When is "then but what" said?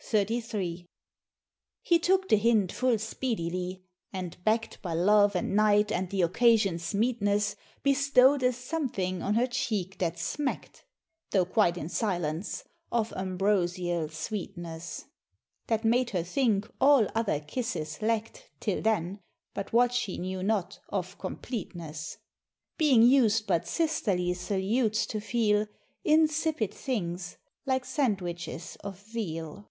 18.80-19.92